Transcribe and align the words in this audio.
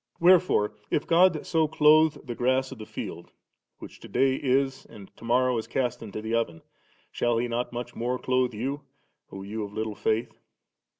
Wherefore 0.19 0.73
if 0.89 1.05
God 1.05 1.45
so 1.45 1.67
clothe 1.67 2.25
the 2.25 2.33
grass 2.33 2.71
of 2.71 2.79
the 2.79 2.87
field 2.87 3.29
which 3.77 3.99
to 3.99 4.07
day 4.07 4.33
is, 4.33 4.83
and 4.87 5.15
to 5.15 5.23
morrow 5.23 5.59
is 5.59 5.67
cast 5.67 6.01
into 6.01 6.23
the 6.23 6.33
oven, 6.33 6.63
shall 7.11 7.37
He 7.37 7.47
not 7.47 7.71
much 7.71 7.95
more 7.95 8.17
clothe 8.17 8.55
you, 8.55 8.81
O 9.31 9.43
ye 9.43 9.61
of 9.63 9.73
little 9.73 9.93
faith"?' 9.93 10.39